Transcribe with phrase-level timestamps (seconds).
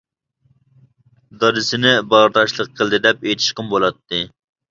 [1.43, 4.23] دادىسىنى باغرى تاشلىق قىلدى دەپ ئېيتىشقىمۇ بولاتتى.